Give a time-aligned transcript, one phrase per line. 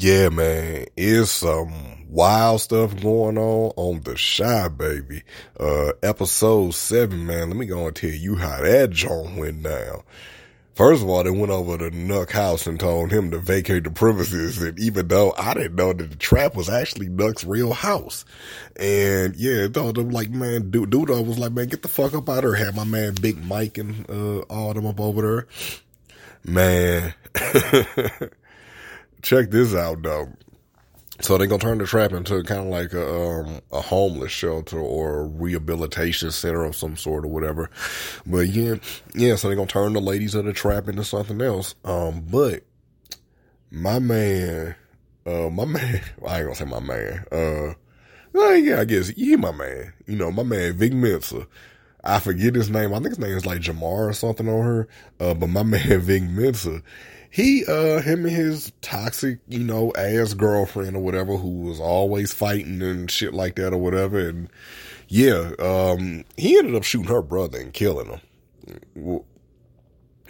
[0.00, 5.24] Yeah, man, it's some wild stuff going on on the Chi baby.
[5.58, 7.48] Uh, episode seven, man.
[7.48, 10.04] Let me go and tell you how that joint went down.
[10.76, 13.90] First of all, they went over to Nuck house and told him to vacate the
[13.90, 14.62] premises.
[14.62, 18.24] And even though I didn't know that the trap was actually Nuck's real house.
[18.76, 22.28] And yeah, told him like, man, dude, dude was like, man, get the fuck up
[22.28, 22.66] out of here.
[22.66, 25.46] Had my man Big Mike and, uh, all them up over there.
[26.44, 27.14] Man.
[29.22, 30.28] check this out though.
[31.20, 34.78] So they're gonna turn the trap into kind of like a um, a homeless shelter
[34.78, 37.70] or a rehabilitation center of some sort or whatever.
[38.24, 38.76] But yeah,
[39.14, 39.34] yeah.
[39.34, 41.74] So they're gonna turn the ladies of the trap into something else.
[41.84, 42.62] Um, but
[43.70, 44.76] my man,
[45.26, 47.24] uh, my man, I ain't gonna say my man.
[47.32, 47.74] Uh,
[48.32, 49.92] well, yeah, I guess he my man.
[50.06, 51.48] You know, my man Vic Mensa.
[52.04, 52.92] I forget his name.
[52.94, 54.88] I think his name is like Jamar or something on her.
[55.20, 56.82] Uh, but my man Vic Mensa
[57.30, 62.32] he uh him and his toxic you know ass girlfriend or whatever who was always
[62.32, 64.48] fighting and shit like that or whatever and
[65.08, 68.18] yeah um he ended up shooting her brother and killing
[68.94, 69.20] him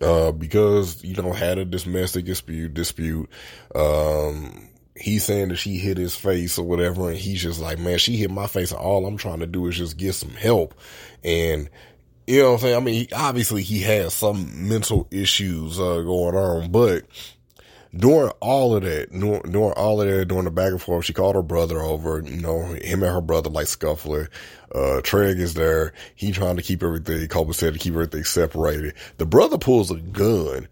[0.00, 3.28] uh because you know had a domestic dispute dispute
[3.74, 4.69] um
[5.00, 8.16] he's saying that she hit his face or whatever and he's just like man she
[8.16, 10.74] hit my face and all i'm trying to do is just get some help
[11.24, 11.68] and
[12.30, 12.76] you know what I'm saying?
[12.76, 17.04] I mean, obviously he has some mental issues uh, going on, but
[17.96, 21.34] during all of that, during, all of that, during the back and forth, she called
[21.34, 24.28] her brother over, you know, him and her brother like scuffling.
[24.72, 25.92] Uh, Trig is there.
[26.14, 28.94] He trying to keep everything, Cobra said to keep everything separated.
[29.16, 30.68] The brother pulls a gun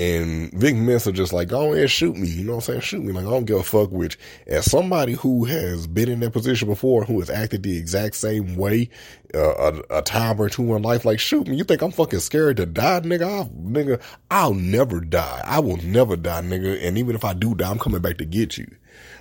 [0.00, 2.26] and Vic Mensa just like, go ahead, shoot me.
[2.26, 2.80] You know what I'm saying?
[2.80, 3.12] Shoot me.
[3.12, 6.68] Like, I don't give a fuck which, as somebody who has been in that position
[6.68, 8.88] before, who has acted the exact same way,
[9.34, 11.56] uh, a, a, time or two in life, like, shoot me.
[11.56, 13.22] You think I'm fucking scared to die, nigga?
[13.22, 15.42] I'll, nigga, I'll never die.
[15.44, 16.59] I will never die, nigga.
[16.64, 18.70] And even if I do die, I'm coming back to get you.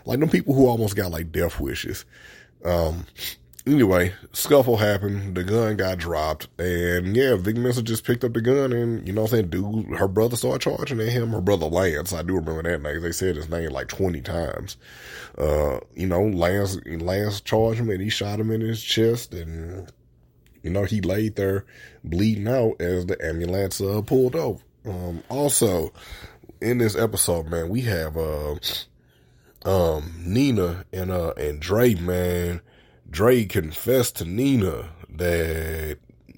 [0.05, 2.05] Like, them people who almost got like death wishes.
[2.63, 3.05] Um,
[3.69, 5.35] Anyway, scuffle happened.
[5.35, 6.47] The gun got dropped.
[6.59, 9.49] And yeah, Vic Mensa just picked up the gun and, you know what I'm saying,
[9.49, 11.31] dude, her brother started charging at him.
[11.31, 13.02] Her brother Lance, I do remember that name.
[13.02, 14.77] They said his name like 20 times.
[15.37, 19.91] Uh, you know, Lance, Lance charged him and he shot him in his chest and,
[20.64, 21.65] you know, he laid there
[22.03, 24.64] bleeding out as the ambulance, uh, pulled over.
[24.85, 25.91] Um, also,
[26.61, 28.55] in this episode, man, we have, uh,
[29.65, 32.61] um, Nina and, uh, and Dre, man
[33.09, 35.97] Dre confessed to Nina that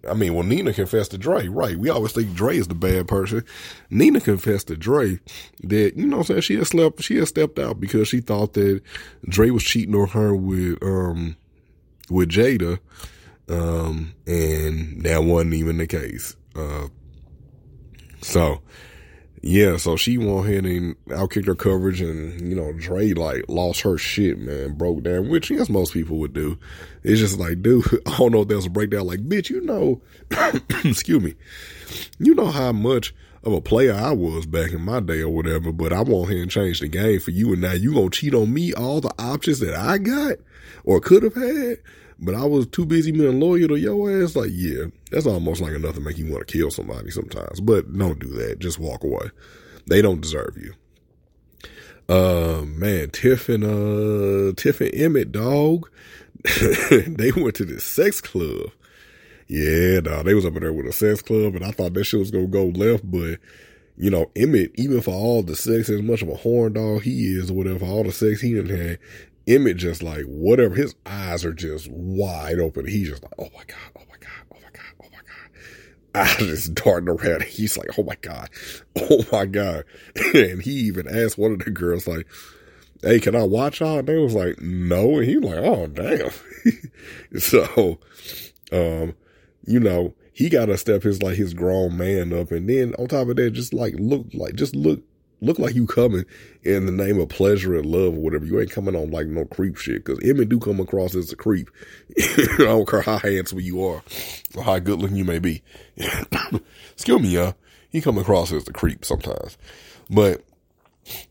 [0.09, 1.78] I mean, well, Nina confessed to Dre, right?
[1.78, 3.46] We always think Dre is the bad person.
[3.92, 5.20] Nina confessed to Dre
[5.64, 8.53] that, you know I'm saying, she had slept, she had stepped out because she thought
[8.53, 8.82] that
[9.30, 11.38] Dre was cheating on her with, um,
[12.09, 12.80] with Jada.
[13.48, 16.36] Um, and that wasn't even the case.
[16.56, 16.88] Uh,
[18.22, 18.62] so
[19.44, 23.81] yeah, so she went ahead and outkicked her coverage and, you know, Dre like lost
[23.81, 26.59] her shit, man, broke down, which yes, most people would do.
[27.03, 30.02] It's just like, dude, I don't know if there's a breakdown like, bitch, you know,
[30.85, 31.34] excuse me,
[32.19, 35.72] you know how much of a player I was back in my day or whatever,
[35.72, 38.35] but I went ahead and changed the game for you and now you gonna cheat
[38.35, 40.38] on me all the options that I got
[40.84, 41.79] or could have had.
[42.22, 44.36] But I was too busy being loyal to your ass.
[44.36, 47.59] Like, yeah, that's almost like enough to make you want to kill somebody sometimes.
[47.59, 48.59] But don't do that.
[48.59, 49.32] Just walk away.
[49.88, 50.74] They don't deserve you.
[52.08, 55.90] Uh, man, Tiff and, uh, Tiff and Emmett, dog,
[56.62, 58.72] they went to this sex club.
[59.48, 62.03] Yeah, dog, they was up in there with a sex club and I thought that
[62.03, 63.40] shit was going to go left, but
[63.98, 67.34] you know, Emmett, even for all the sex, as much of a horn dog he
[67.36, 69.00] is or whatever, all the sex he done had,
[69.47, 72.88] Emmett just like whatever, his eyes are just wide open.
[72.88, 76.29] He's just like, oh my God, oh my God, oh my God, oh my God.
[76.29, 77.44] I just darting around.
[77.44, 78.50] He's like, oh my God,
[79.00, 79.85] oh my God.
[80.34, 82.28] And he even asked one of the girls like,
[83.02, 84.00] hey, can I watch y'all?
[84.00, 85.18] And they was like, no.
[85.18, 86.31] And he like, oh damn.
[87.40, 88.00] so,
[88.72, 89.16] um,
[89.66, 93.08] you know, he got to step his like his grown man up, and then on
[93.08, 95.02] top of that, just like look like just look
[95.41, 96.24] look like you coming
[96.63, 98.46] in the name of pleasure and love or whatever.
[98.46, 100.05] You ain't coming on like no creep shit.
[100.05, 101.70] Cause Emmett do come across as a creep.
[102.20, 104.03] I don't care how handsome you are
[104.55, 105.61] or how good looking you may be.
[106.93, 107.55] Excuse me, y'all.
[107.90, 109.58] He come across as a creep sometimes.
[110.09, 110.43] But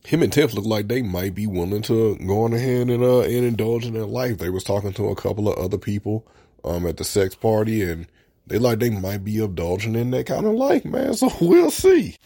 [0.04, 3.20] him and Tiff look like they might be willing to go on ahead and, uh,
[3.20, 4.38] and indulge in their life.
[4.38, 6.26] They was talking to a couple of other people,
[6.64, 8.06] um, at the sex party and
[8.46, 11.14] they like they might be indulging in that kind of life, man.
[11.14, 12.16] So we'll see.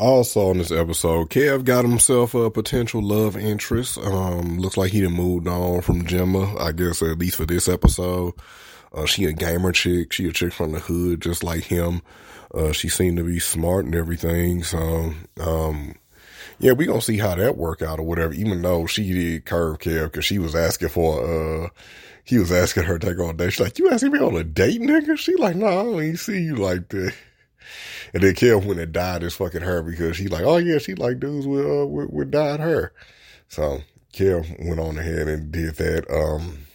[0.00, 3.98] Also on this episode, Kev got himself a potential love interest.
[3.98, 7.68] Um, looks like he done moved on from Jemma, I guess at least for this
[7.68, 8.32] episode.
[8.94, 10.14] Uh, she a gamer chick.
[10.14, 12.00] She a chick from the hood, just like him.
[12.54, 14.64] Uh, she seemed to be smart and everything.
[14.64, 15.96] So, um,
[16.58, 18.32] yeah, we gonna see how that work out or whatever.
[18.32, 21.68] Even though she did curve Kev because she was asking for uh
[22.24, 23.50] he was asking her to take on a date.
[23.50, 25.18] She's like, You asking me on a date, nigga?
[25.18, 27.12] She like, no, nah, I don't even see you like that.
[28.12, 30.94] And then Kev went and died his fucking her because she like, oh yeah, she
[30.94, 32.92] like dudes with uh with, with dyed her.
[33.48, 36.10] So Kev went on ahead and did that.
[36.10, 36.66] Um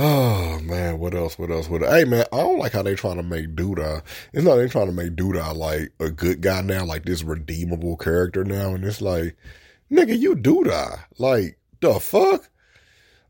[0.00, 1.36] Oh man, what else?
[1.40, 1.68] What else?
[1.68, 1.82] What?
[1.82, 4.02] Hey man, I don't like how they trying to make Douda.
[4.32, 7.96] It's not they trying to make Douda like a good guy now, like this redeemable
[7.96, 9.36] character now, and it's like,
[9.90, 12.48] nigga, you Douda, like the fuck.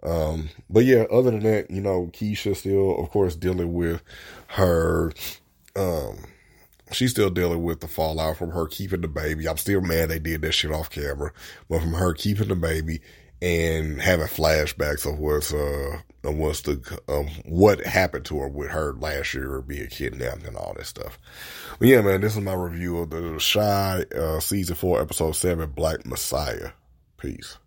[0.03, 4.03] Um, but yeah, other than that, you know, Keisha still, of course, dealing with
[4.49, 5.12] her.
[5.79, 6.17] Um,
[6.93, 9.49] she's still dealing with the fallout from her keeping the baby.
[9.49, 11.33] I'm still mad they did that shit off camera,
[11.69, 13.01] but from her keeping the baby
[13.41, 18.93] and having flashbacks of what's uh what's the um what happened to her with her
[18.95, 21.19] last year being kidnapped and all that stuff.
[21.79, 25.71] But yeah, man, this is my review of the Chi uh, season four, episode seven,
[25.71, 26.71] Black Messiah.
[27.17, 27.59] Peace.